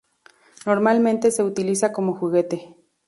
[0.65, 2.75] Normalmente se utiliza como juguete.